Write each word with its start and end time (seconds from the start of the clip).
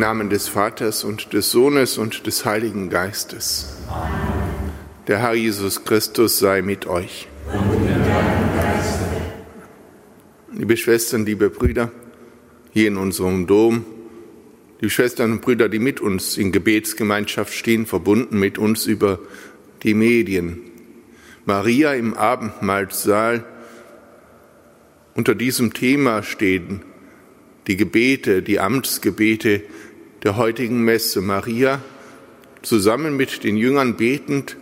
Namen 0.00 0.30
des 0.30 0.48
Vaters 0.48 1.04
und 1.04 1.32
des 1.32 1.50
Sohnes 1.50 1.96
und 1.98 2.26
des 2.26 2.44
Heiligen 2.44 2.90
Geistes. 2.90 3.76
Amen. 3.88 4.72
Der 5.06 5.18
Herr 5.18 5.34
Jesus 5.34 5.84
Christus 5.84 6.38
sei 6.38 6.62
mit 6.62 6.86
euch. 6.86 7.28
Und. 7.52 7.80
Liebe 10.52 10.76
Schwestern, 10.76 11.24
liebe 11.24 11.48
Brüder, 11.48 11.90
hier 12.72 12.88
in 12.88 12.96
unserem 12.96 13.46
Dom, 13.46 13.84
die 14.80 14.90
Schwestern 14.90 15.32
und 15.32 15.40
Brüder, 15.40 15.68
die 15.68 15.78
mit 15.78 16.00
uns 16.00 16.36
in 16.36 16.52
Gebetsgemeinschaft 16.52 17.54
stehen, 17.54 17.86
verbunden 17.86 18.38
mit 18.38 18.58
uns 18.58 18.86
über 18.86 19.20
die 19.82 19.94
Medien. 19.94 20.60
Maria 21.44 21.94
im 21.94 22.14
Abendmahlsaal. 22.14 23.44
Unter 25.14 25.34
diesem 25.34 25.72
Thema 25.72 26.22
stehen 26.22 26.82
die 27.66 27.76
Gebete, 27.76 28.42
die 28.42 28.60
Amtsgebete 28.60 29.62
der 30.22 30.36
heutigen 30.36 30.84
Messe. 30.84 31.20
Maria 31.20 31.80
zusammen 32.62 33.16
mit 33.16 33.42
den 33.44 33.56
Jüngern 33.56 33.96
betend 33.96 34.56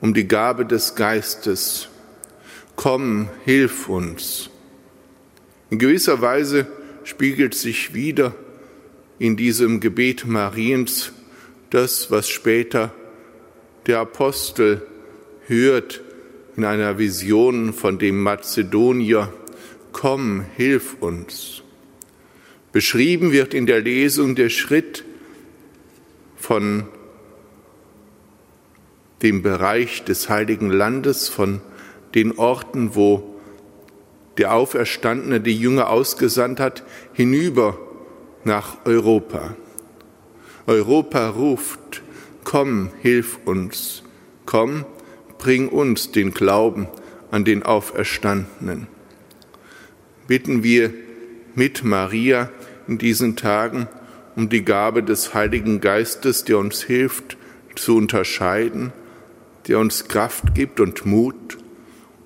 um 0.00 0.14
die 0.14 0.28
Gabe 0.28 0.64
des 0.64 0.94
Geistes. 0.94 1.88
Komm, 2.76 3.28
hilf 3.44 3.88
uns. 3.88 4.50
In 5.68 5.78
gewisser 5.78 6.20
Weise 6.20 6.66
spiegelt 7.04 7.54
sich 7.54 7.92
wieder 7.94 8.34
in 9.18 9.36
diesem 9.36 9.80
Gebet 9.80 10.26
Mariens 10.26 11.12
das, 11.70 12.10
was 12.10 12.28
später 12.28 12.92
der 13.86 13.98
Apostel 13.98 14.86
hört 15.46 16.00
in 16.56 16.64
einer 16.64 16.98
Vision 16.98 17.72
von 17.72 17.98
dem 17.98 18.22
Mazedonier, 18.22 19.32
komm, 19.92 20.44
hilf 20.56 20.96
uns. 21.00 21.62
Beschrieben 22.72 23.32
wird 23.32 23.52
in 23.52 23.66
der 23.66 23.80
Lesung 23.80 24.34
der 24.34 24.48
Schritt 24.48 25.04
von 26.36 26.86
dem 29.22 29.42
Bereich 29.42 30.04
des 30.04 30.28
heiligen 30.28 30.70
Landes, 30.70 31.28
von 31.28 31.60
den 32.14 32.38
Orten, 32.38 32.94
wo 32.94 33.40
der 34.38 34.54
Auferstandene 34.54 35.40
die 35.40 35.56
Jünger 35.56 35.90
ausgesandt 35.90 36.60
hat, 36.60 36.84
hinüber 37.12 37.78
nach 38.44 38.78
Europa. 38.84 39.56
Europa 40.66 41.28
ruft, 41.28 42.02
komm, 42.44 42.90
hilf 43.02 43.38
uns, 43.44 44.02
komm, 44.46 44.84
bring 45.38 45.68
uns 45.68 46.12
den 46.12 46.32
Glauben 46.32 46.88
an 47.30 47.44
den 47.44 47.64
Auferstandenen. 47.64 48.86
Bitten 50.26 50.62
wir 50.62 50.92
mit 51.54 51.84
Maria 51.84 52.50
in 52.90 52.98
diesen 52.98 53.36
Tagen 53.36 53.88
um 54.34 54.48
die 54.48 54.64
Gabe 54.64 55.02
des 55.04 55.32
Heiligen 55.32 55.80
Geistes, 55.80 56.44
der 56.44 56.58
uns 56.58 56.82
hilft 56.82 57.36
zu 57.76 57.96
unterscheiden, 57.96 58.92
der 59.68 59.78
uns 59.78 60.08
Kraft 60.08 60.54
gibt 60.54 60.80
und 60.80 61.06
Mut 61.06 61.58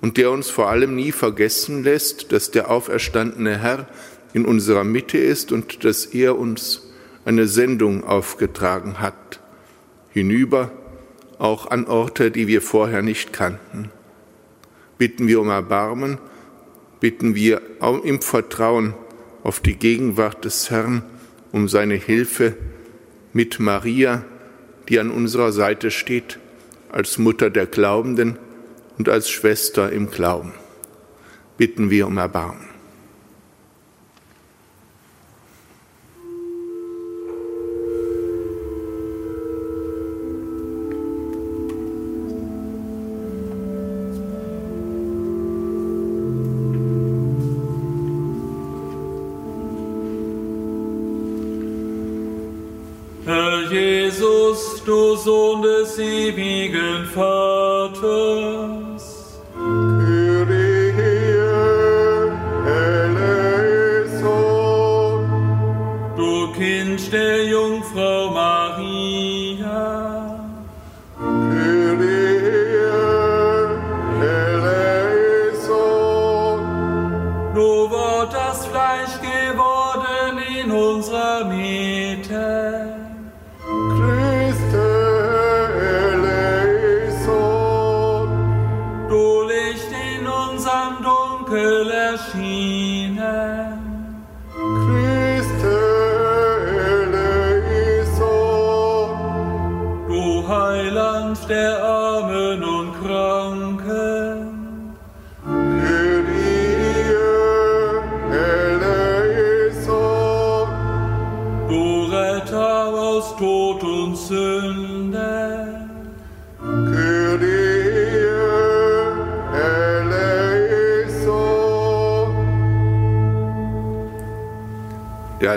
und 0.01 0.17
der 0.17 0.31
uns 0.31 0.49
vor 0.49 0.69
allem 0.69 0.95
nie 0.95 1.11
vergessen 1.11 1.83
lässt, 1.83 2.31
dass 2.31 2.49
der 2.49 2.71
auferstandene 2.71 3.59
Herr 3.59 3.87
in 4.33 4.43
unserer 4.43 4.83
Mitte 4.83 5.19
ist 5.19 5.51
und 5.51 5.83
dass 5.83 6.07
er 6.07 6.37
uns 6.37 6.91
eine 7.25 7.47
Sendung 7.47 8.03
aufgetragen 8.03 8.99
hat, 8.99 9.39
hinüber 10.09 10.71
auch 11.37 11.69
an 11.69 11.85
Orte, 11.85 12.31
die 12.31 12.47
wir 12.47 12.61
vorher 12.61 13.03
nicht 13.03 13.33
kannten. 13.33 13.91
Bitten 14.97 15.27
wir 15.27 15.41
um 15.41 15.49
Erbarmen, 15.49 16.17
bitten 16.99 17.35
wir 17.35 17.61
im 18.03 18.21
Vertrauen 18.21 18.95
auf 19.45 19.59
die 19.59 19.75
Gegenwart 19.75 20.43
des 20.43 20.71
Herrn 20.71 21.03
um 21.51 21.69
seine 21.69 21.93
Hilfe 21.93 22.57
mit 23.31 23.59
Maria, 23.59 24.25
die 24.89 24.99
an 24.99 25.11
unserer 25.11 25.51
Seite 25.51 25.91
steht, 25.91 26.39
als 26.91 27.19
Mutter 27.19 27.51
der 27.51 27.67
Glaubenden 27.67 28.39
und 28.97 29.07
als 29.07 29.29
Schwester 29.29 29.91
im 29.91 30.09
Glauben. 30.09 30.53
Bitten 31.57 31.91
wir 31.91 32.07
um 32.07 32.17
Erbarmen. 32.17 32.74
Du 54.83 55.15
Sohn 55.15 55.61
des 55.61 55.99
ewigen 55.99 57.05
Vaters. 57.13 58.84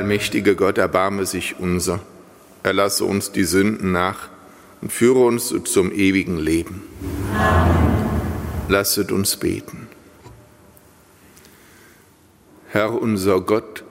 Allmächtige 0.08 0.56
Gott 0.56 0.78
erbarme 0.78 1.26
sich 1.26 1.56
unser, 1.58 2.00
erlasse 2.62 3.05
uns 3.05 3.31
die 3.31 3.44
Sünden 3.44 3.93
nach 3.93 4.31
und 4.81 4.90
führe 4.90 5.19
uns 5.19 5.55
zum 5.64 5.93
ewigen 5.93 6.38
Leben. 6.38 6.82
Lasset 8.70 9.12
uns 9.12 9.37
beten. 9.37 9.87
Herr 12.70 12.94
unser 12.94 13.43
Gott, 13.43 13.84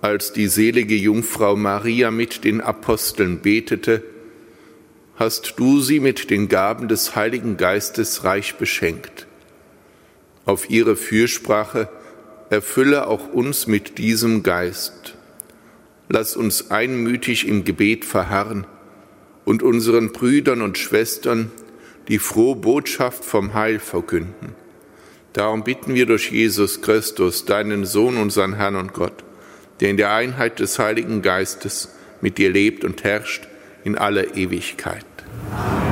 als 0.00 0.32
die 0.32 0.48
selige 0.48 0.96
Jungfrau 0.96 1.54
Maria 1.54 2.10
mit 2.10 2.42
den 2.42 2.60
Aposteln 2.60 3.38
betete, 3.38 4.02
hast 5.14 5.54
du 5.56 5.80
sie 5.80 6.00
mit 6.00 6.30
den 6.30 6.48
Gaben 6.48 6.88
des 6.88 7.14
Heiligen 7.14 7.56
Geistes 7.56 8.24
reich 8.24 8.56
beschenkt. 8.56 9.28
Auf 10.46 10.68
ihre 10.68 10.96
Fürsprache 10.96 11.88
erfülle 12.48 13.06
auch 13.06 13.28
uns 13.32 13.68
mit 13.68 13.98
diesem 13.98 14.42
Geist 14.42 15.14
lass 16.10 16.36
uns 16.36 16.70
einmütig 16.70 17.48
im 17.48 17.64
Gebet 17.64 18.04
verharren 18.04 18.66
und 19.44 19.62
unseren 19.62 20.12
Brüdern 20.12 20.60
und 20.60 20.76
Schwestern 20.76 21.50
die 22.08 22.18
frohe 22.18 22.56
Botschaft 22.56 23.24
vom 23.24 23.54
Heil 23.54 23.78
verkünden. 23.78 24.54
Darum 25.32 25.62
bitten 25.62 25.94
wir 25.94 26.06
durch 26.06 26.32
Jesus 26.32 26.82
Christus, 26.82 27.44
deinen 27.44 27.86
Sohn, 27.86 28.16
unseren 28.16 28.54
Herrn 28.54 28.74
und 28.74 28.92
Gott, 28.92 29.24
der 29.78 29.90
in 29.90 29.96
der 29.96 30.12
Einheit 30.12 30.58
des 30.58 30.80
Heiligen 30.80 31.22
Geistes 31.22 31.94
mit 32.20 32.36
dir 32.36 32.50
lebt 32.50 32.84
und 32.84 33.04
herrscht 33.04 33.46
in 33.84 33.96
aller 33.96 34.36
Ewigkeit. 34.36 35.06
Amen. 35.52 35.89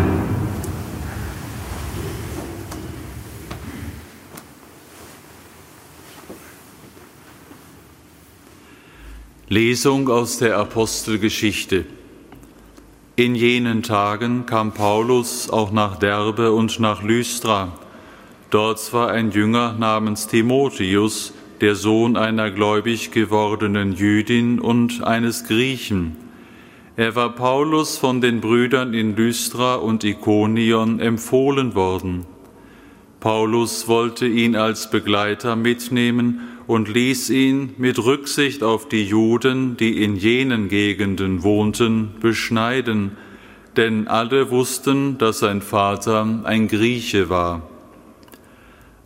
Lesung 9.50 10.10
aus 10.10 10.36
der 10.36 10.58
Apostelgeschichte. 10.58 11.86
In 13.16 13.34
jenen 13.34 13.82
Tagen 13.82 14.44
kam 14.44 14.74
Paulus 14.74 15.48
auch 15.48 15.72
nach 15.72 15.96
Derbe 15.96 16.52
und 16.52 16.78
nach 16.80 17.02
Lystra. 17.02 17.72
Dort 18.50 18.92
war 18.92 19.10
ein 19.10 19.30
Jünger 19.30 19.74
namens 19.78 20.26
Timotheus, 20.26 21.32
der 21.62 21.76
Sohn 21.76 22.18
einer 22.18 22.50
gläubig 22.50 23.10
gewordenen 23.10 23.94
Jüdin 23.94 24.60
und 24.60 25.02
eines 25.02 25.44
Griechen. 25.44 26.16
Er 26.96 27.16
war 27.16 27.34
Paulus 27.34 27.96
von 27.96 28.20
den 28.20 28.42
Brüdern 28.42 28.92
in 28.92 29.16
Lystra 29.16 29.76
und 29.76 30.04
Ikonion 30.04 31.00
empfohlen 31.00 31.74
worden. 31.74 32.26
Paulus 33.18 33.88
wollte 33.88 34.26
ihn 34.26 34.56
als 34.56 34.90
Begleiter 34.90 35.56
mitnehmen 35.56 36.57
und 36.68 36.86
ließ 36.86 37.30
ihn 37.30 37.70
mit 37.78 37.98
Rücksicht 37.98 38.62
auf 38.62 38.88
die 38.88 39.02
Juden, 39.02 39.78
die 39.78 40.04
in 40.04 40.16
jenen 40.16 40.68
Gegenden 40.68 41.42
wohnten, 41.42 42.10
beschneiden, 42.20 43.12
denn 43.76 44.06
alle 44.06 44.50
wussten, 44.50 45.16
dass 45.16 45.38
sein 45.38 45.62
Vater 45.62 46.42
ein 46.44 46.68
Grieche 46.68 47.30
war. 47.30 47.62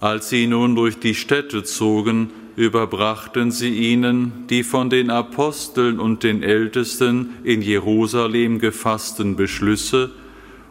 Als 0.01 0.29
sie 0.29 0.49
nun 0.49 0.75
durch 0.75 0.99
die 0.99 1.15
Städte 1.15 1.63
zogen, 1.63 2.31
überbrachten 2.57 3.53
sie 3.53 3.93
ihnen 3.93 4.45
die 4.51 4.65
von 4.65 4.91
den 4.91 5.09
Aposteln 5.11 6.01
und 6.01 6.25
den 6.25 6.43
Ältesten 6.43 7.31
in 7.45 7.63
Jerusalem 7.63 8.59
gefassten 8.59 9.37
Beschlüsse 9.37 10.11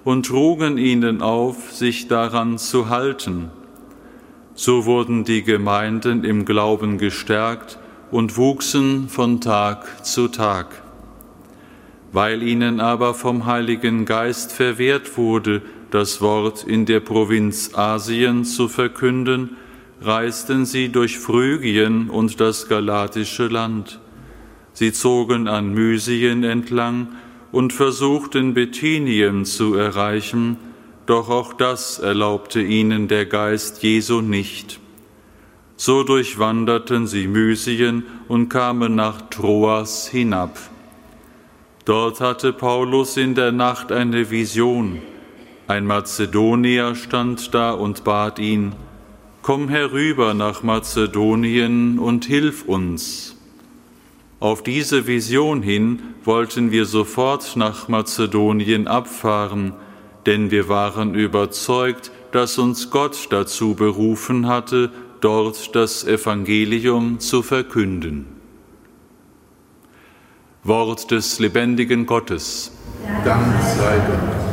und 0.04 0.26
trugen 0.26 0.78
ihnen 0.78 1.22
auf, 1.22 1.72
sich 1.72 2.10
daran 2.10 2.58
zu 2.58 2.90
halten. 2.90 3.50
So 4.54 4.86
wurden 4.86 5.24
die 5.24 5.44
Gemeinden 5.44 6.24
im 6.24 6.46
Glauben 6.46 6.98
gestärkt 6.98 7.80
und 8.12 8.38
wuchsen 8.38 9.08
von 9.08 9.40
Tag 9.40 10.06
zu 10.06 10.28
Tag. 10.28 10.82
Weil 12.12 12.44
ihnen 12.44 12.82
aber 12.82 13.14
vom 13.14 13.46
Heiligen 13.46 14.06
Geist 14.06 14.52
verwehrt 14.52 15.18
wurde, 15.18 15.62
das 15.92 16.22
Wort 16.22 16.64
in 16.64 16.86
der 16.86 17.00
Provinz 17.00 17.74
Asien 17.74 18.44
zu 18.44 18.68
verkünden, 18.68 19.58
reisten 20.02 20.66
sie 20.66 20.90
durch 20.90 21.18
Phrygien 21.20 22.10
und 22.10 22.40
das 22.42 22.68
galatische 22.68 23.48
Land. 23.48 24.00
Sie 24.74 24.92
zogen 24.92 25.48
an 25.48 25.74
Mysien 25.74 26.44
entlang 26.44 27.10
und 27.52 27.72
versuchten 27.74 28.54
Bithynien 28.54 29.46
zu 29.46 29.76
erreichen, 29.76 30.58
doch 31.06 31.30
auch 31.30 31.54
das 31.54 32.00
erlaubte 32.00 32.62
ihnen 32.62 33.08
der 33.08 33.26
Geist 33.26 33.84
Jesu 33.84 34.22
nicht. 34.22 34.80
So 35.76 36.04
durchwanderten 36.04 37.08
sie 37.08 37.28
Mysien 37.28 38.06
und 38.28 38.50
kamen 38.50 38.96
nach 38.96 39.22
Troas 39.30 40.08
hinab. 40.08 40.58
Dort 41.86 42.22
hatte 42.22 42.54
Paulus 42.54 43.18
in 43.18 43.34
der 43.34 43.52
Nacht 43.52 43.92
eine 43.92 44.30
Vision. 44.30 45.02
Ein 45.68 45.88
Mazedonier 45.88 46.94
stand 46.94 47.54
da 47.54 47.72
und 47.72 48.04
bat 48.04 48.38
ihn, 48.38 48.76
Komm 49.42 49.70
herüber 49.70 50.36
nach 50.36 50.62
Mazedonien 50.62 51.98
und 51.98 52.26
hilf 52.26 52.66
uns. 52.66 53.36
Auf 54.40 54.62
diese 54.62 55.08
Vision 55.08 55.64
hin 55.64 56.00
wollten 56.24 56.72
wir 56.72 56.86
sofort 56.86 57.56
nach 57.56 57.88
Mazedonien 57.88 58.88
abfahren, 58.88 59.74
denn 60.26 60.52
wir 60.52 60.70
waren 60.70 61.16
überzeugt, 61.16 62.12
dass 62.32 62.58
uns 62.58 62.90
Gott 62.90 63.28
dazu 63.30 63.76
berufen 63.76 64.48
hatte, 64.48 64.92
dort 65.20 65.76
das 65.76 66.04
Evangelium 66.06 67.20
zu 67.20 67.44
verkünden. 67.44 68.26
Wort 70.64 71.10
des 71.12 71.40
lebendigen 71.40 72.06
Gottes. 72.06 72.72
Dank 73.26 73.62
sei 73.78 73.98
Gott. 74.08 74.51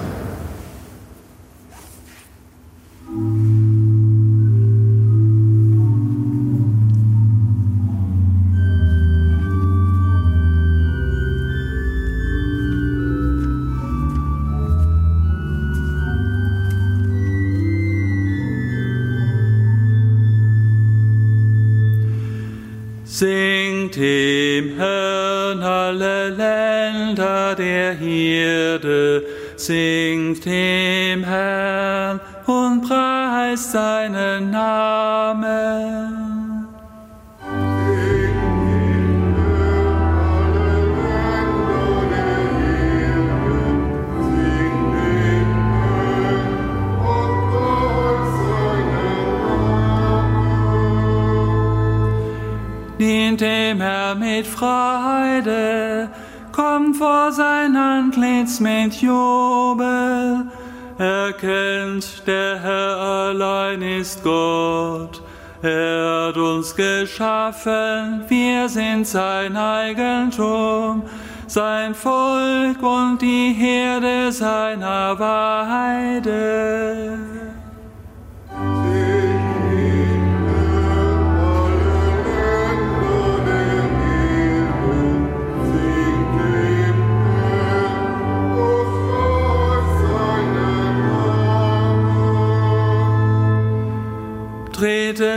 Dem 23.98 24.76
Herrn 24.76 25.62
alle 25.62 26.28
Länder 26.30 27.54
der 27.56 27.94
Hirde, 27.94 29.24
singt 29.56 30.44
dem 30.44 31.24
Herrn 31.24 32.20
und 32.46 32.82
preist 32.82 33.72
seinen 33.72 34.50
Namen. 34.50 34.87
Mit 54.38 54.46
Freude, 54.46 56.08
kommt 56.52 56.96
vor 56.96 57.32
sein 57.32 57.74
Antlitz 57.76 58.60
mit 58.60 58.94
Jubel. 59.02 60.46
Erkennt, 60.96 62.22
der 62.26 62.60
Herr 62.60 62.96
allein 62.98 63.82
ist 63.82 64.22
Gott. 64.22 65.20
Er 65.60 66.28
hat 66.28 66.36
uns 66.36 66.76
geschaffen, 66.76 68.24
wir 68.28 68.68
sind 68.68 69.08
sein 69.08 69.56
Eigentum, 69.56 71.02
sein 71.48 71.96
Volk 71.96 72.80
und 72.80 73.20
die 73.20 73.52
Herde 73.52 74.30
seiner 74.30 75.18
Weide. 75.18 76.28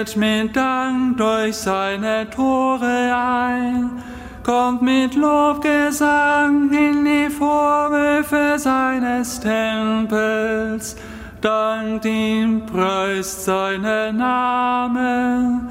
Tretet 0.02 0.18
mit 0.18 0.56
Dank 0.56 1.18
durch 1.18 1.56
seine 1.56 2.28
Tore 2.28 3.16
ein, 3.16 4.02
kommt 4.42 4.82
mit 4.82 5.14
Lobgesang 5.14 6.72
in 6.72 7.06
die 7.06 7.30
Vorhöfe 7.30 8.58
seines 8.58 9.40
Tempels, 9.40 10.96
dankt 11.40 12.06
ihm, 12.06 12.66
preist 12.66 13.46
seinen 13.46 14.18
Namen, 14.18 15.70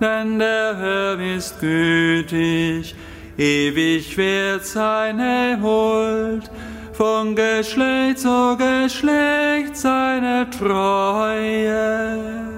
denn 0.00 0.38
der 0.38 0.78
Herr 0.78 1.36
ist 1.36 1.60
gütig, 1.60 2.94
ewig 3.36 4.16
wird 4.16 4.64
seine 4.64 5.58
Huld, 5.60 6.50
von 6.94 7.36
Geschlecht 7.36 8.20
zu 8.20 8.56
Geschlecht 8.56 9.76
seine 9.76 10.48
Treue. 10.48 12.55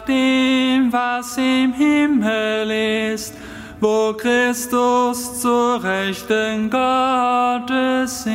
nach 0.00 0.06
dem, 0.06 0.92
was 0.92 1.36
im 1.36 1.72
Himmel 1.72 3.12
ist, 3.12 3.34
wo 3.80 4.14
Christus 4.14 5.40
zur 5.40 5.82
Rechten 5.82 6.70
Gottes 6.70 8.26
ist. 8.26 8.30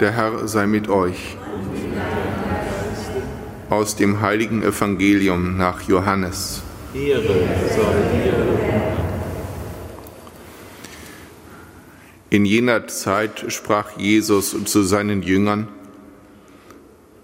Der 0.00 0.12
Herr 0.12 0.46
sei 0.46 0.66
mit 0.66 0.88
euch. 0.88 1.37
Aus 3.70 3.96
dem 3.96 4.22
heiligen 4.22 4.62
Evangelium 4.62 5.58
nach 5.58 5.82
Johannes. 5.82 6.62
Ehre 6.94 7.46
sei 7.68 7.92
dir. 8.14 8.48
In 12.30 12.46
jener 12.46 12.86
Zeit 12.86 13.44
sprach 13.48 13.98
Jesus 13.98 14.56
zu 14.64 14.82
seinen 14.82 15.22
Jüngern, 15.22 15.68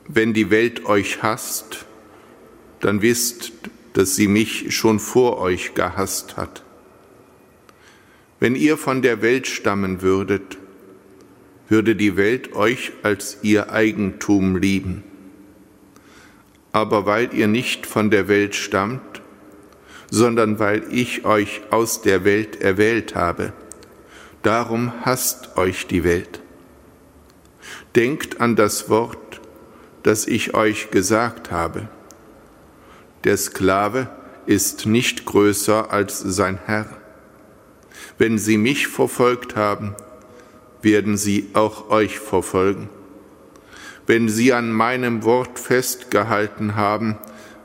wenn 0.07 0.35
die 0.35 0.51
Welt 0.51 0.85
euch 0.85 1.23
hasst, 1.23 1.87
dann 2.81 3.01
wisst, 3.01 3.53
dass 3.95 4.15
sie 4.15 4.29
mich 4.29 4.75
schon 4.77 4.99
vor 4.99 5.39
euch 5.39 5.73
gehasst 5.75 6.37
hat. 6.37 6.63
Wenn 8.39 8.55
ihr 8.55 8.77
von 8.77 9.01
der 9.01 9.23
Welt 9.23 9.47
stammen 9.47 10.03
würdet, 10.03 10.59
würde 11.71 11.97
die 11.97 12.19
Welt 12.19 12.53
euch 12.55 12.93
als 13.03 13.39
ihr 13.41 13.73
Eigentum 13.73 14.59
lieben. 14.59 15.05
Aber 16.75 17.07
weil 17.07 17.33
ihr 17.33 17.47
nicht 17.47 17.87
von 17.87 18.11
der 18.11 18.27
Welt 18.27 18.57
stammt, 18.57 19.23
sondern 20.11 20.59
weil 20.59 20.83
ich 20.91 21.25
euch 21.25 21.61
aus 21.71 22.03
der 22.03 22.25
Welt 22.25 22.61
erwählt 22.61 23.15
habe, 23.15 23.53
darum 24.43 24.93
hasst 25.03 25.57
euch 25.57 25.87
die 25.87 26.03
Welt. 26.03 26.41
Denkt 27.95 28.41
an 28.41 28.57
das 28.57 28.91
Wort, 28.91 29.41
das 30.03 30.27
ich 30.27 30.55
euch 30.55 30.91
gesagt 30.91 31.53
habe. 31.53 31.89
Der 33.23 33.37
Sklave 33.37 34.09
ist 34.47 34.85
nicht 34.85 35.27
größer 35.27 35.93
als 35.93 36.19
sein 36.19 36.59
Herr. 36.67 36.89
Wenn 38.19 38.37
sie 38.37 38.59
mich 38.59 38.89
verfolgt 38.89 39.55
haben, 39.55 39.95
werden 40.83 41.17
sie 41.17 41.51
auch 41.55 41.89
euch 41.91 42.19
verfolgen. 42.19 42.89
Wenn 44.07 44.29
sie 44.29 44.53
an 44.53 44.71
meinem 44.71 45.25
Wort 45.25 45.59
festgehalten 45.59 46.77
haben, 46.77 47.17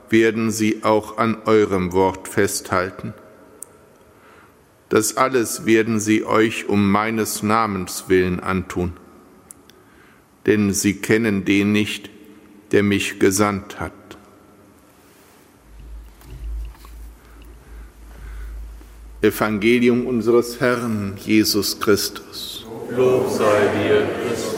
werden 0.08 0.50
sie 0.50 0.82
auch 0.82 1.18
an 1.18 1.36
eurem 1.44 1.92
Wort 1.92 2.28
festhalten. 2.28 3.14
Das 4.88 5.16
alles 5.16 5.66
werden 5.66 6.00
sie 6.00 6.24
euch 6.24 6.68
um 6.68 6.90
meines 6.90 7.42
Namens 7.42 8.04
willen 8.08 8.40
antun, 8.40 8.94
denn 10.46 10.72
sie 10.72 10.94
kennen 10.94 11.44
den 11.44 11.72
nicht, 11.72 12.10
der 12.72 12.82
mich 12.82 13.20
gesandt 13.20 13.78
hat. 13.78 13.92
Evangelium 19.22 20.06
unseres 20.06 20.60
Herrn 20.60 21.16
Jesus 21.18 21.78
Christus. 21.78 22.64
Lob 22.90 23.28
sei 23.30 23.68
dir, 23.76 24.08
Christus. 24.26 24.49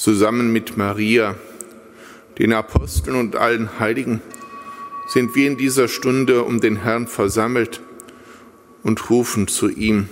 Zusammen 0.00 0.50
mit 0.50 0.78
Maria, 0.78 1.34
den 2.38 2.54
Aposteln 2.54 3.16
und 3.16 3.36
allen 3.36 3.78
Heiligen 3.78 4.22
sind 5.06 5.34
wir 5.34 5.46
in 5.46 5.58
dieser 5.58 5.88
Stunde 5.88 6.44
um 6.44 6.58
den 6.58 6.76
Herrn 6.76 7.06
versammelt 7.06 7.82
und 8.82 9.10
rufen 9.10 9.46
zu 9.46 9.68
ihm. 9.68 10.08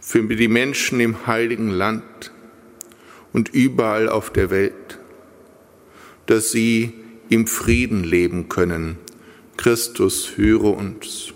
Für 0.00 0.24
die 0.24 0.48
Menschen 0.48 0.98
im 0.98 1.28
heiligen 1.28 1.70
Land 1.70 2.32
und 3.32 3.50
überall 3.50 4.08
auf 4.08 4.32
der 4.32 4.50
Welt, 4.50 4.98
dass 6.26 6.50
sie 6.50 6.94
im 7.28 7.46
Frieden 7.46 8.02
leben 8.02 8.48
können. 8.48 8.98
Christus, 9.56 10.32
höre 10.34 10.76
uns. 10.76 11.32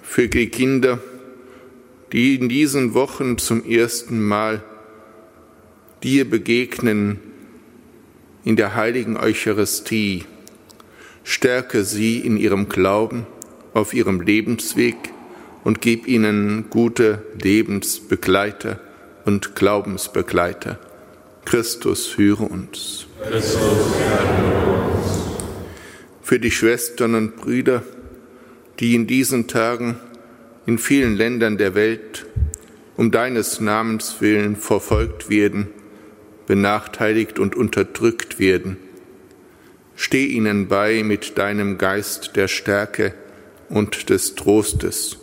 Für 0.00 0.28
die 0.28 0.48
Kinder, 0.48 1.00
die 2.14 2.36
in 2.36 2.48
diesen 2.48 2.94
Wochen 2.94 3.38
zum 3.38 3.68
ersten 3.68 4.24
Mal 4.24 4.62
dir 6.04 6.30
begegnen 6.30 7.18
in 8.44 8.54
der 8.54 8.76
heiligen 8.76 9.16
Eucharistie, 9.16 10.24
stärke 11.24 11.82
sie 11.82 12.20
in 12.20 12.36
ihrem 12.36 12.68
Glauben, 12.68 13.26
auf 13.72 13.94
ihrem 13.94 14.20
Lebensweg 14.20 14.94
und 15.64 15.80
gib 15.80 16.06
ihnen 16.06 16.66
gute 16.70 17.24
Lebensbegleiter 17.42 18.78
und 19.24 19.56
Glaubensbegleiter. 19.56 20.78
Christus, 21.44 22.16
höre 22.16 22.48
uns. 22.48 23.06
Christus, 23.28 23.58
höre 23.58 24.94
uns. 24.94 25.08
Für 26.22 26.38
die 26.38 26.52
Schwestern 26.52 27.16
und 27.16 27.34
Brüder, 27.34 27.82
die 28.78 28.94
in 28.94 29.08
diesen 29.08 29.48
Tagen 29.48 29.96
in 30.66 30.78
vielen 30.78 31.16
Ländern 31.16 31.58
der 31.58 31.74
Welt 31.74 32.26
um 32.96 33.10
deines 33.10 33.60
Namens 33.60 34.20
willen 34.20 34.56
verfolgt 34.56 35.28
werden, 35.28 35.68
benachteiligt 36.46 37.38
und 37.38 37.56
unterdrückt 37.56 38.38
werden, 38.38 38.76
Steh 39.96 40.26
ihnen 40.26 40.66
bei 40.66 41.02
mit 41.04 41.38
deinem 41.38 41.78
Geist 41.78 42.34
der 42.34 42.48
Stärke 42.48 43.14
und 43.68 44.10
des 44.10 44.34
Trostes. 44.34 45.18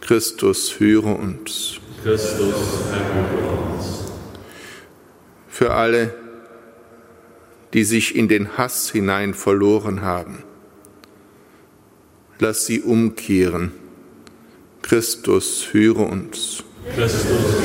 Christus, 0.00 0.80
höre 0.80 1.18
uns. 1.18 1.78
Christus, 2.02 2.54
erhöre 2.90 3.74
uns. 3.74 4.12
Für 5.48 5.74
alle, 5.74 6.14
die 7.74 7.84
sich 7.84 8.16
in 8.16 8.28
den 8.28 8.56
Hass 8.56 8.90
hinein 8.90 9.34
verloren 9.34 10.00
haben, 10.00 10.42
lass 12.38 12.66
sie 12.66 12.80
umkehren. 12.80 13.72
Christus, 14.84 15.72
höre 15.72 16.00
uns. 16.00 16.62
Christus. 16.94 17.56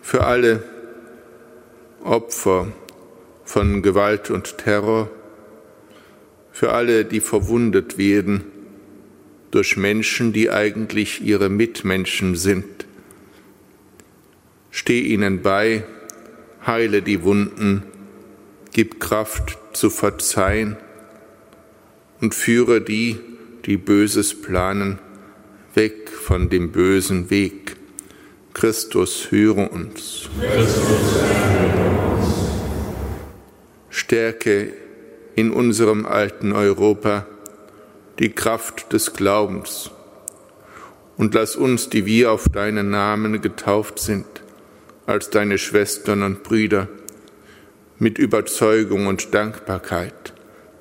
Für 0.00 0.24
alle 0.24 0.62
Opfer, 2.02 2.72
von 3.44 3.82
Gewalt 3.82 4.30
und 4.30 4.56
Terror, 4.56 5.10
für 6.50 6.72
alle, 6.72 7.04
die 7.04 7.20
verwundet 7.20 7.98
werden 7.98 8.44
durch 9.50 9.76
Menschen, 9.76 10.32
die 10.32 10.50
eigentlich 10.50 11.20
ihre 11.20 11.50
Mitmenschen 11.50 12.34
sind. 12.34 12.86
Steh 14.70 15.00
ihnen 15.02 15.42
bei, 15.42 15.84
heile 16.66 17.02
die 17.02 17.22
Wunden, 17.22 17.82
gib 18.72 18.98
Kraft 18.98 19.58
zu 19.74 19.90
verzeihen 19.90 20.78
und 22.22 22.34
führe 22.34 22.80
die, 22.80 23.20
die 23.68 23.76
Böses 23.76 24.34
planen, 24.40 24.98
weg 25.74 26.08
von 26.08 26.48
dem 26.48 26.72
bösen 26.72 27.28
Weg. 27.28 27.76
Christus, 28.54 29.30
höre 29.30 29.70
uns. 29.70 30.30
Christus, 30.40 30.88
uns. 32.16 32.34
Stärke 33.90 34.72
in 35.34 35.50
unserem 35.50 36.06
alten 36.06 36.52
Europa 36.52 37.26
die 38.18 38.30
Kraft 38.30 38.90
des 38.94 39.12
Glaubens 39.12 39.90
und 41.18 41.34
lass 41.34 41.54
uns, 41.54 41.90
die 41.90 42.06
wir 42.06 42.32
auf 42.32 42.48
deinen 42.48 42.88
Namen 42.88 43.42
getauft 43.42 43.98
sind, 43.98 44.24
als 45.04 45.28
deine 45.28 45.58
Schwestern 45.58 46.22
und 46.22 46.42
Brüder, 46.42 46.88
mit 47.98 48.16
Überzeugung 48.16 49.08
und 49.08 49.34
Dankbarkeit 49.34 50.32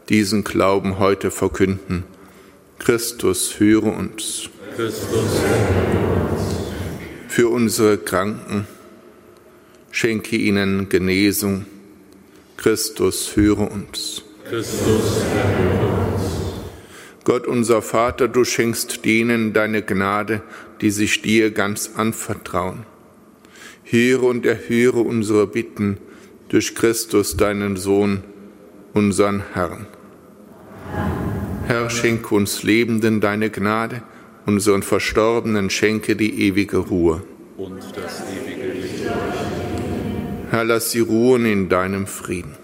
diesen 0.07 0.45
Glauben 0.45 0.99
heute 0.99 1.31
verkünden. 1.31 2.05
Christus, 2.79 3.59
höre 3.59 3.83
uns. 3.83 4.49
Christus, 4.75 5.11
höre. 5.13 6.17
Für 7.27 7.49
unsere 7.49 7.97
Kranken, 7.97 8.65
schenke 9.91 10.35
ihnen 10.35 10.89
Genesung 10.89 11.65
Christus, 12.57 13.35
höre 13.35 13.71
uns. 13.71 14.23
Christus, 14.49 15.21
erhöre 15.21 16.13
uns. 16.13 16.23
Gott 17.23 17.45
unser 17.45 17.83
Vater, 17.83 18.27
du 18.27 18.43
schenkst 18.43 19.05
denen 19.05 19.53
deine 19.53 19.83
Gnade, 19.83 20.41
die 20.81 20.89
sich 20.89 21.21
dir 21.21 21.51
ganz 21.51 21.91
anvertrauen. 21.95 22.85
Höre 23.83 24.23
und 24.23 24.45
erhöre 24.45 25.01
unsere 25.01 25.45
Bitten 25.45 25.97
durch 26.49 26.73
Christus, 26.73 27.37
deinen 27.37 27.77
Sohn, 27.77 28.23
unseren 28.93 29.43
Herrn. 29.53 29.85
Herr, 31.67 31.89
schenke 31.89 32.33
uns 32.33 32.63
Lebenden 32.63 33.19
deine 33.19 33.49
Gnade, 33.49 34.01
unseren 34.45 34.83
Verstorbenen 34.83 35.69
schenke 35.69 36.15
die 36.15 36.47
ewige 36.47 36.77
Ruhe. 36.77 37.23
Und 37.57 37.79
das 37.95 38.23
ewige 38.31 38.71
Licht. 38.71 39.05
Herr, 40.49 40.63
lass 40.63 40.91
sie 40.91 41.01
ruhen 41.01 41.45
in 41.45 41.67
deinem 41.67 42.07
Frieden. 42.07 42.56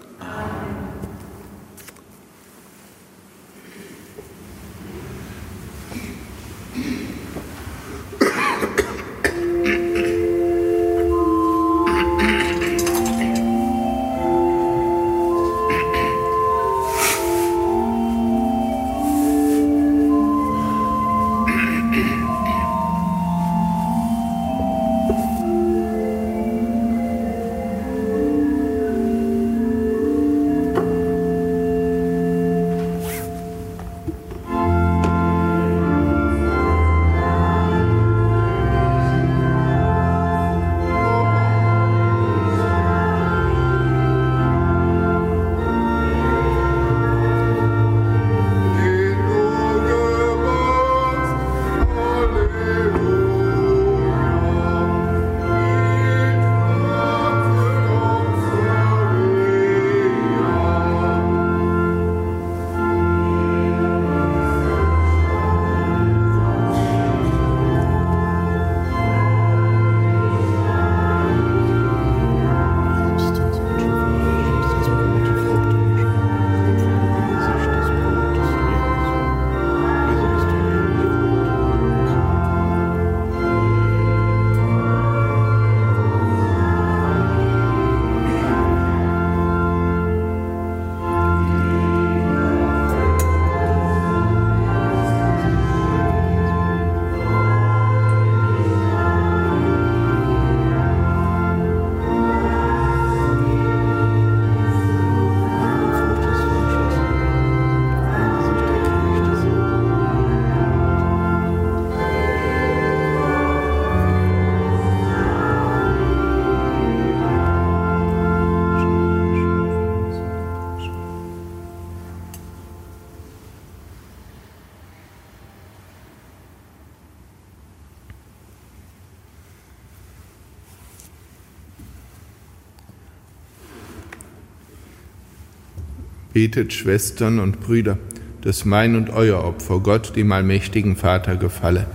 Betet, 136.44 136.74
Schwestern 136.74 137.38
und 137.38 137.60
Brüder, 137.60 137.96
dass 138.42 138.66
mein 138.66 138.96
und 138.96 139.08
euer 139.08 139.42
Opfer 139.42 139.80
Gott, 139.80 140.14
dem 140.14 140.30
allmächtigen 140.30 140.94
Vater, 140.94 141.36
gefalle. 141.36 141.86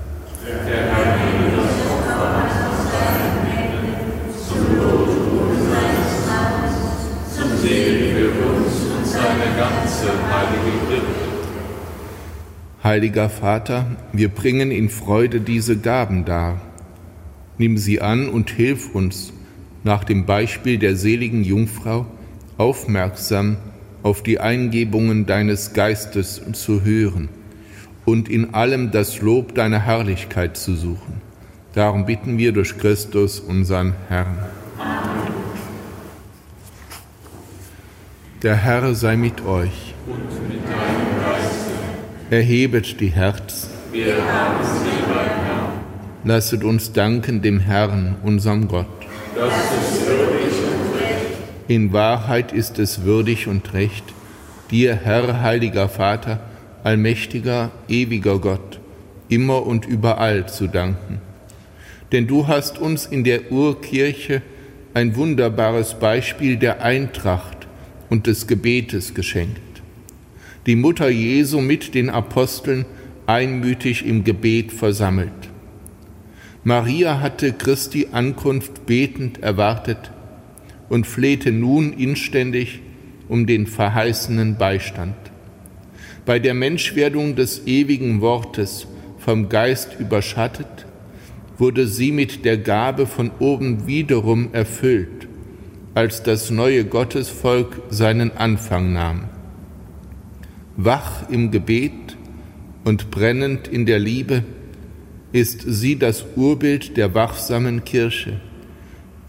Heiliger 12.84 13.30
Vater, 13.30 13.86
wir 14.14 14.30
bringen 14.30 14.72
in 14.72 14.90
Freude 14.90 15.42
diese 15.42 15.78
Gaben 15.78 16.26
dar. 16.26 16.60
Nimm 17.60 17.78
sie 17.78 18.02
an 18.02 18.28
und 18.28 18.50
hilf 18.50 18.96
uns, 18.96 19.32
nach 19.84 20.04
dem 20.04 20.26
Beispiel 20.26 20.80
der 20.80 20.96
seligen 20.96 21.44
Jungfrau, 21.44 22.08
aufmerksam 22.58 23.58
auf 24.04 24.24
die 24.24 24.40
Eingebungen 24.40 25.26
deines 25.26 25.74
Geistes 25.74 26.42
zu 26.54 26.84
hören 26.84 27.30
und 28.06 28.30
in 28.30 28.54
allem 28.54 28.92
das 28.92 29.22
Lob 29.22 29.56
deiner 29.56 29.80
Herrlichkeit 29.80 30.58
zu 30.58 30.76
suchen. 30.76 31.22
Darum 31.74 32.06
bitten 32.06 32.38
wir 32.38 32.52
durch 32.52 32.78
Christus, 32.78 33.40
unseren 33.40 33.94
Herrn. 34.08 34.38
Der 38.42 38.56
Herr 38.56 38.96
sei 38.96 39.16
mit 39.18 39.46
euch. 39.46 39.94
Und 40.08 40.50
mit 40.50 40.64
deinem 40.64 41.22
Geiste. 41.24 41.72
Erhebet 42.32 43.00
die 43.00 43.10
Herzen. 43.10 43.70
Wir 43.92 44.16
haben 44.16 44.64
sie 44.64 45.14
beim 45.14 45.46
Herrn. 45.46 45.74
Lasset 46.24 46.64
uns 46.64 46.94
danken 46.94 47.42
dem 47.42 47.60
Herrn, 47.60 48.16
unserem 48.24 48.68
Gott. 48.68 48.88
Das 49.36 49.54
ist. 49.54 50.19
In 51.70 51.94
Wahrheit 51.94 52.52
ist 52.52 52.80
es 52.80 53.04
würdig 53.04 53.46
und 53.46 53.74
recht, 53.74 54.04
dir, 54.72 54.96
Herr, 54.96 55.44
heiliger 55.44 55.88
Vater, 55.88 56.40
allmächtiger, 56.84 57.70
ewiger 57.88 58.40
Gott, 58.40 58.80
immer 59.28 59.68
und 59.68 59.86
überall 59.86 60.50
zu 60.50 60.66
danken. 60.66 61.22
Denn 62.12 62.26
du 62.26 62.48
hast 62.48 62.80
uns 62.80 63.06
in 63.06 63.24
der 63.24 63.52
Urkirche 63.52 64.42
ein 64.96 65.16
wunderbares 65.16 66.00
Beispiel 66.00 66.58
der 66.58 66.82
Eintracht 66.82 67.68
und 68.10 68.26
des 68.26 68.48
Gebetes 68.48 69.14
geschenkt. 69.14 69.84
Die 70.66 70.76
Mutter 70.76 71.10
Jesu 71.10 71.62
mit 71.62 71.94
den 71.94 72.10
Aposteln 72.10 72.86
einmütig 73.28 74.08
im 74.08 74.24
Gebet 74.24 74.72
versammelt. 74.72 75.52
Maria 76.64 77.22
hatte 77.22 77.54
Christi 77.54 78.08
Ankunft 78.12 78.88
betend 78.88 79.44
erwartet 79.44 80.10
und 80.90 81.08
flehte 81.08 81.52
nun 81.52 81.94
inständig 81.94 82.82
um 83.28 83.46
den 83.46 83.68
verheißenen 83.68 84.58
Beistand. 84.58 85.16
Bei 86.26 86.40
der 86.40 86.54
Menschwerdung 86.54 87.36
des 87.36 87.66
ewigen 87.68 88.22
Wortes 88.22 88.88
vom 89.18 89.50
Geist 89.50 89.98
überschattet, 90.00 90.86
wurde 91.58 91.88
sie 91.88 92.12
mit 92.12 92.46
der 92.46 92.58
Gabe 92.58 93.06
von 93.06 93.32
oben 93.40 93.86
wiederum 93.86 94.50
erfüllt, 94.54 95.28
als 95.94 96.24
das 96.24 96.50
neue 96.50 96.86
Gottesvolk 96.86 97.82
seinen 97.90 98.32
Anfang 98.36 98.94
nahm. 98.94 99.26
Wach 100.78 101.30
im 101.30 101.52
Gebet 101.52 102.18
und 102.86 103.12
brennend 103.12 103.68
in 103.68 103.86
der 103.86 104.00
Liebe 104.00 104.44
ist 105.32 105.64
sie 105.68 105.98
das 105.98 106.26
Urbild 106.36 106.96
der 106.96 107.14
wachsamen 107.14 107.84
Kirche, 107.84 108.40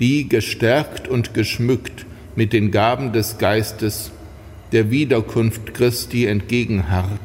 die 0.00 0.28
gestärkt 0.28 1.06
und 1.08 1.34
geschmückt 1.34 2.06
mit 2.34 2.52
den 2.52 2.70
Gaben 2.70 3.12
des 3.12 3.38
Geistes 3.38 4.10
der 4.72 4.90
Wiederkunft 4.90 5.74
Christi 5.74 6.26
entgegenharrt. 6.26 7.20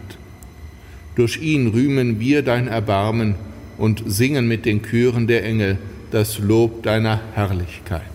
Durch 1.16 1.42
ihn 1.42 1.68
rühmen 1.68 2.20
wir 2.20 2.42
dein 2.42 2.68
Erbarmen 2.68 3.36
und 3.78 4.04
singen 4.06 4.48
mit 4.48 4.66
den 4.66 4.82
Chören 4.84 5.28
der 5.28 5.46
Engel 5.46 5.78
das 6.12 6.40
Lob 6.40 6.84
deiner 6.84 7.22
Herrlichkeit. 7.34 8.15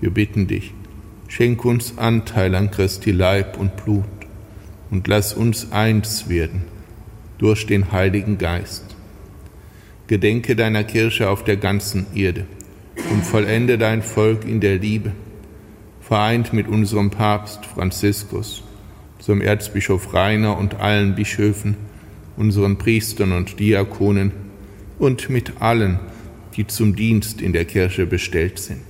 Wir 0.00 0.10
bitten 0.10 0.46
dich, 0.46 0.72
schenk 1.28 1.64
uns 1.64 1.98
Anteil 1.98 2.54
an 2.54 2.70
Christi 2.70 3.10
Leib 3.10 3.58
und 3.58 3.76
Blut 3.84 4.04
und 4.90 5.06
lass 5.08 5.34
uns 5.34 5.72
eins 5.72 6.28
werden 6.28 6.62
durch 7.36 7.66
den 7.66 7.92
Heiligen 7.92 8.38
Geist. 8.38 8.84
Gedenke 10.06 10.56
deiner 10.56 10.84
Kirche 10.84 11.28
auf 11.28 11.44
der 11.44 11.56
ganzen 11.58 12.06
Erde 12.14 12.46
und 13.12 13.24
vollende 13.24 13.76
dein 13.76 14.02
Volk 14.02 14.44
in 14.44 14.60
der 14.60 14.78
Liebe, 14.78 15.12
vereint 16.00 16.54
mit 16.54 16.66
unserem 16.66 17.10
Papst 17.10 17.66
Franziskus, 17.66 18.64
unserem 19.18 19.42
Erzbischof 19.42 20.14
Rainer 20.14 20.56
und 20.56 20.80
allen 20.80 21.14
Bischöfen, 21.14 21.76
unseren 22.38 22.78
Priestern 22.78 23.32
und 23.32 23.60
Diakonen 23.60 24.32
und 24.98 25.28
mit 25.28 25.60
allen, 25.60 26.00
die 26.56 26.66
zum 26.66 26.96
Dienst 26.96 27.42
in 27.42 27.52
der 27.52 27.66
Kirche 27.66 28.06
bestellt 28.06 28.58
sind. 28.58 28.89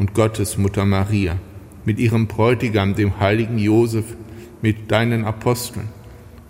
und 0.00 0.14
Gottesmutter 0.14 0.86
Maria, 0.86 1.36
mit 1.84 1.98
ihrem 1.98 2.26
Bräutigam, 2.26 2.94
dem 2.94 3.20
heiligen 3.20 3.58
Josef, 3.58 4.06
mit 4.62 4.90
deinen 4.90 5.26
Aposteln 5.26 5.88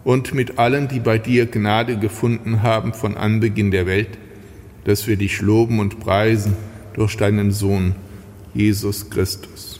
und 0.05 0.33
mit 0.33 0.61
allen, 0.61 0.87
die 0.87 1.01
bei 1.01 1.19
dir 1.19 1.47
Gnade 1.47 1.99
gefunden 1.99 2.63
haben 2.63 2.95
von 2.95 3.17
Anbeginn 3.17 3.73
der 3.73 3.87
Welt, 3.87 4.19
dass 4.85 5.09
wir 5.09 5.17
dich 5.17 5.41
loben 5.41 5.81
und 5.81 5.99
preisen 5.99 6.57
durch 6.95 7.17
deinen 7.17 7.51
Sohn, 7.51 7.97
Jesus 8.55 9.11
Christus. 9.11 9.80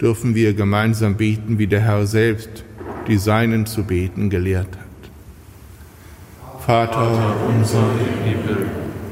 dürfen 0.00 0.34
wir 0.34 0.54
gemeinsam 0.54 1.16
beten, 1.16 1.58
wie 1.58 1.66
der 1.66 1.80
Herr 1.80 2.06
selbst 2.06 2.64
die 3.06 3.18
Seinen 3.18 3.66
zu 3.66 3.84
beten 3.84 4.30
gelehrt 4.30 4.68
hat. 4.68 6.60
Vater 6.66 7.36
unser 7.48 7.78
im 7.78 8.24
Himmel, 8.24 8.66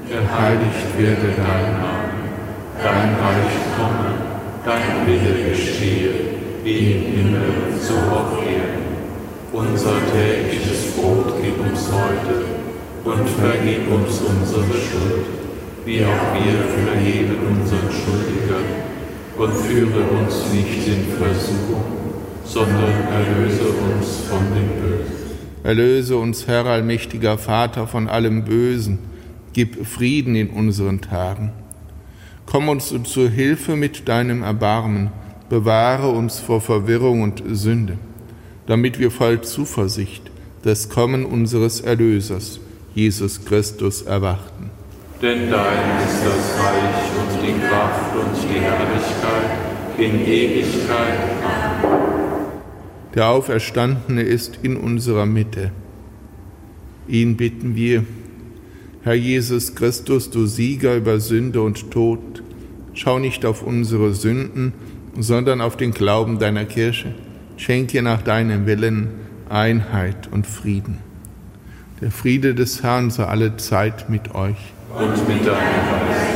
geheiligt 0.09 0.99
werde 0.99 1.35
dein 1.37 1.73
Name, 1.79 2.11
dein 2.83 3.15
Reich 3.15 3.55
komme, 3.79 4.15
dein 4.65 5.07
Wille 5.07 5.51
geschehe, 5.51 6.11
wie 6.65 6.93
im 6.93 7.03
Himmel, 7.17 7.53
so 7.81 7.95
auf 7.95 8.43
Erden. 8.43 8.85
Unser 9.53 9.95
tägliches 10.13 10.93
Brot 10.97 11.35
gib 11.41 11.61
uns 11.61 11.89
heute 11.93 12.45
und 13.05 13.29
vergib 13.29 13.89
uns 13.93 14.21
unsere 14.21 14.65
Schuld, 14.65 15.27
wie 15.85 16.05
auch 16.05 16.35
wir 16.35 16.59
vergeben 16.75 17.37
unseren 17.51 17.91
Schuldigern. 17.93 18.94
Und 19.37 19.53
führe 19.53 20.03
uns 20.11 20.53
nicht 20.53 20.87
in 20.87 21.05
Versuchung, 21.19 21.85
sondern 22.45 22.93
erlöse 23.13 23.65
uns 23.65 24.21
von 24.29 24.41
dem 24.55 24.69
Bösen. 24.81 25.13
Erlöse 25.65 26.17
uns, 26.17 26.47
Herr 26.47 26.67
allmächtiger 26.67 27.39
Vater, 27.39 27.87
von 27.87 28.09
allem 28.09 28.45
Bösen 28.45 28.99
gib 29.55 29.87
Frieden 29.87 30.35
in 30.35 30.51
unseren 30.51 31.01
Tagen. 31.01 31.53
Komm 32.45 32.69
uns 32.69 32.95
zur 33.05 33.31
Hilfe 33.31 33.75
mit 33.77 34.09
deinem 34.09 34.43
Erbarmen, 34.43 35.11
bewahre 35.49 36.11
uns 36.11 36.41
vor 36.41 36.61
Verwirrung 36.61 37.23
und 37.23 37.43
Sünde, 37.53 37.97
damit 38.67 38.99
wir 38.99 39.11
voll 39.11 39.41
Zuversicht 39.41 40.31
das 40.63 40.89
Kommen 40.89 41.25
unseres 41.25 41.81
Erlösers, 41.81 42.61
Jesus 42.95 43.45
Christus, 43.45 44.03
erwarten. 44.03 44.71
Denn 45.25 45.51
dein 45.51 46.03
ist 46.05 46.23
das 46.23 46.63
Reich 46.63 47.09
und 47.19 47.43
die 47.43 47.59
Kraft 47.67 48.15
und 48.15 48.37
die 48.43 48.61
Herrlichkeit 48.61 49.97
in 49.97 50.21
Ewigkeit. 50.21 51.19
Amen. 51.43 52.47
Der 53.15 53.29
Auferstandene 53.29 54.21
ist 54.21 54.59
in 54.61 54.77
unserer 54.77 55.25
Mitte. 55.25 55.71
Ihn 57.09 57.39
bitten 57.39 57.75
wir, 57.75 58.05
Herr 59.03 59.15
Jesus 59.15 59.75
Christus, 59.75 60.29
du 60.29 60.45
Sieger 60.45 60.95
über 60.95 61.19
Sünde 61.21 61.63
und 61.63 61.91
Tod, 61.91 62.43
schau 62.93 63.19
nicht 63.19 63.47
auf 63.47 63.63
unsere 63.63 64.13
Sünden, 64.13 64.75
sondern 65.19 65.63
auf 65.63 65.79
den 65.79 65.93
Glauben 65.93 66.39
deiner 66.39 66.67
Kirche. 66.67 67.15
Schenke 67.57 68.03
nach 68.03 68.21
deinem 68.21 68.67
Willen 68.67 69.09
Einheit 69.49 70.29
und 70.31 70.47
Frieden. 70.47 70.99
Der 72.03 72.11
Friede 72.11 72.55
des 72.55 72.83
Herrn 72.83 73.09
sei 73.09 73.25
alle 73.25 73.57
Zeit 73.57 74.11
mit 74.11 74.35
euch. 74.35 74.74
Und 74.97 75.29
mit 75.29 75.45
deinem 75.45 75.49
Geist. 75.49 76.34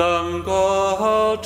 Lamb 0.00 0.42
God 0.42 1.44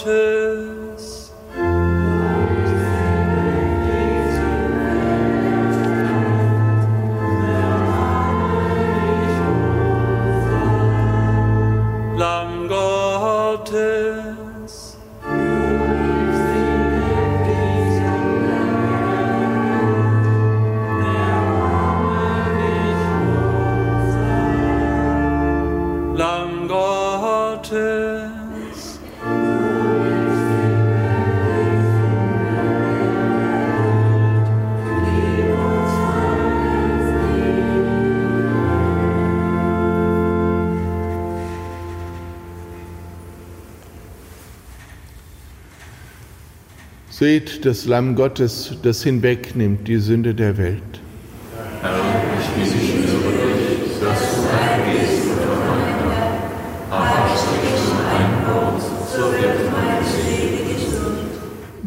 Seht 47.17 47.65
das 47.65 47.85
Lamm 47.85 48.17
Gottes, 48.17 48.77
das 48.83 49.05
hinwegnimmt 49.05 49.87
die 49.87 49.99
Sünde 49.99 50.35
der 50.35 50.59
Welt. 50.59 50.83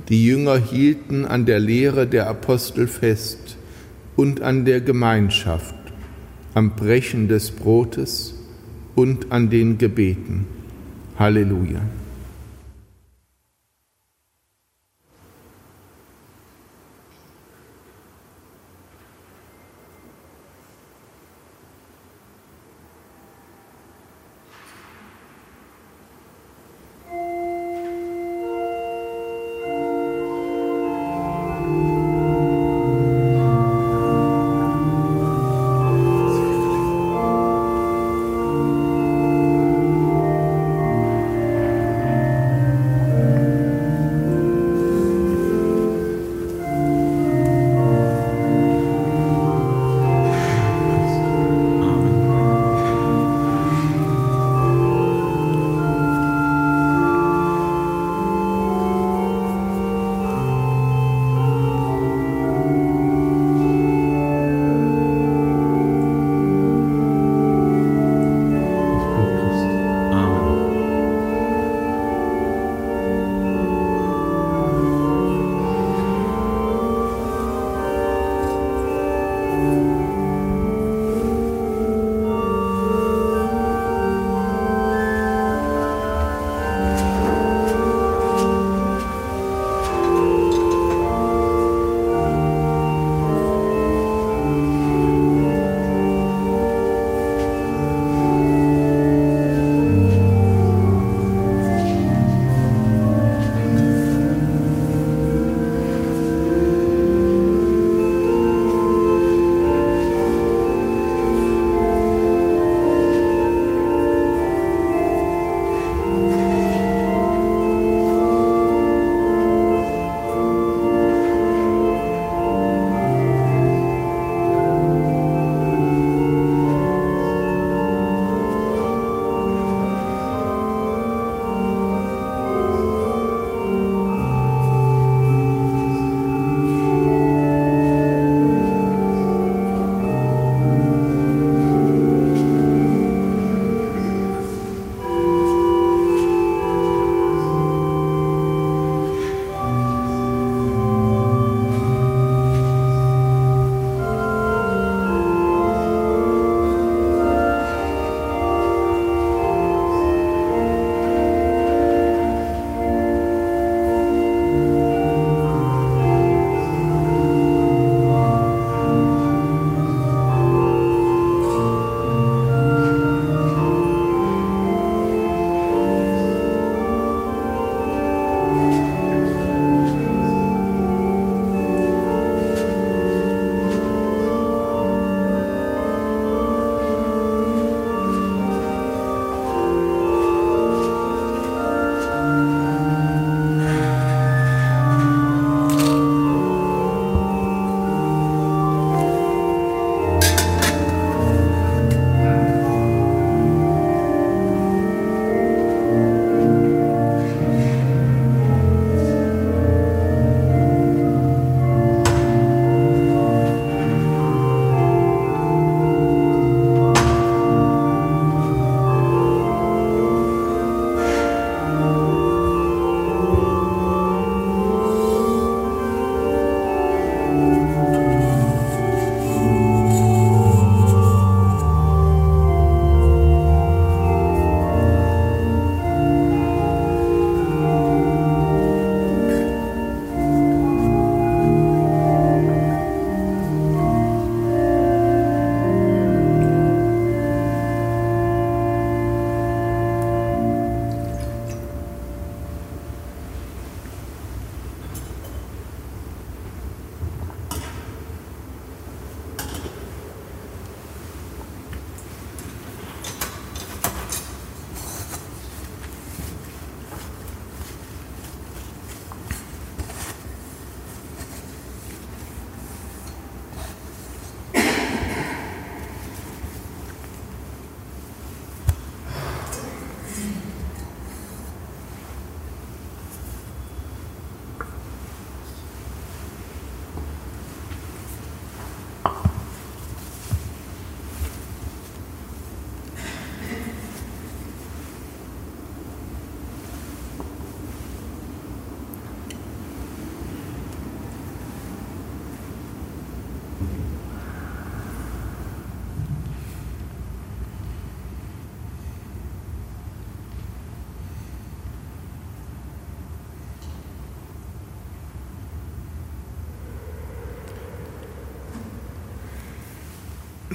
Die 0.08 0.26
Jünger 0.26 0.58
hielten 0.60 1.26
an 1.26 1.46
der 1.46 1.60
Lehre 1.60 2.08
der 2.08 2.30
Apostel 2.30 2.88
fest 2.88 3.58
und 4.16 4.40
an 4.40 4.64
der 4.64 4.80
Gemeinschaft, 4.80 5.76
am 6.54 6.78
Brechen 6.78 7.28
des 7.28 7.52
Brotes 7.52 8.34
und 8.96 9.30
an 9.34 9.50
den 9.50 9.78
Gebeten. 9.78 10.48
Halleluja. 11.20 11.82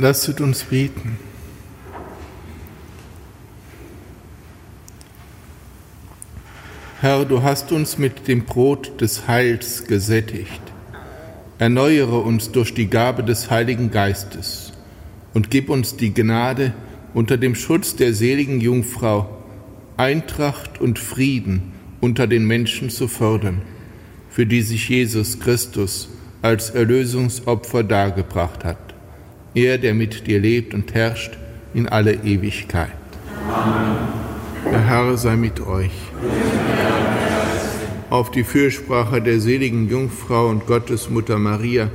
Lasset 0.02 0.40
uns 0.40 0.64
beten. 0.64 1.16
Herr, 7.00 7.24
du 7.24 7.44
hast 7.44 7.70
uns 7.70 7.98
mit 7.98 8.26
dem 8.26 8.44
Brot 8.44 9.00
des 9.00 9.28
Heils 9.28 9.84
gesättigt. 9.84 10.60
Erneuere 11.60 12.18
uns 12.18 12.50
durch 12.50 12.74
die 12.74 12.88
Gabe 12.88 13.22
des 13.22 13.48
Heiligen 13.48 13.92
Geistes 13.92 14.72
und 15.34 15.52
gib 15.52 15.70
uns 15.70 15.94
die 15.94 16.12
Gnade, 16.12 16.74
unter 17.14 17.36
dem 17.36 17.54
Schutz 17.54 17.94
der 17.94 18.12
seligen 18.12 18.60
Jungfrau 18.60 19.44
Eintracht 19.96 20.80
und 20.80 20.98
Frieden 20.98 21.74
unter 22.00 22.26
den 22.26 22.44
Menschen 22.44 22.90
zu 22.90 23.06
fördern, 23.06 23.62
für 24.30 24.46
die 24.46 24.62
sich 24.62 24.88
Jesus 24.88 25.38
Christus 25.38 26.08
als 26.42 26.70
Erlösungsopfer 26.70 27.84
dargebracht 27.84 28.64
hat. 28.64 28.91
Er, 29.54 29.78
der 29.78 29.94
mit 29.94 30.26
dir 30.26 30.40
lebt 30.40 30.74
und 30.74 30.94
herrscht 30.94 31.36
in 31.74 31.88
alle 31.88 32.14
Ewigkeit. 32.14 32.90
Amen. 33.50 33.96
Der 34.64 34.86
Herr 34.86 35.16
sei 35.16 35.36
mit 35.36 35.60
euch 35.60 35.92
auf 38.12 38.30
die 38.30 38.44
Fürsprache 38.44 39.22
der 39.22 39.40
seligen 39.40 39.88
Jungfrau 39.88 40.48
und 40.48 40.66
Gottesmutter 40.66 41.38
Maria, 41.38 41.88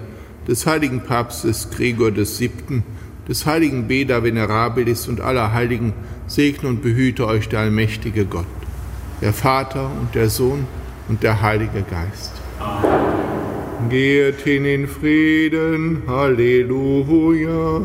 des 0.47 0.65
heiligen 0.65 1.01
Papstes 1.01 1.69
Gregor 1.69 2.15
VII., 2.15 2.81
des 3.27 3.45
heiligen 3.45 3.87
Beda 3.87 4.23
Venerabilis 4.23 5.07
und 5.07 5.21
aller 5.21 5.53
Heiligen, 5.53 5.93
segne 6.25 6.69
und 6.69 6.81
behüte 6.81 7.27
euch 7.27 7.49
der 7.49 7.59
allmächtige 7.59 8.25
Gott, 8.25 8.47
der 9.21 9.31
Vater 9.31 9.91
und 10.01 10.15
der 10.15 10.31
Sohn 10.31 10.65
und 11.07 11.21
der 11.21 11.43
Heilige 11.43 11.83
Geist. 11.83 12.33
Geht 13.89 14.41
hin 14.41 14.65
in 14.65 14.88
Frieden, 14.88 16.01
Halleluja, 16.07 17.82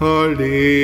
Halleluja. 0.00 0.76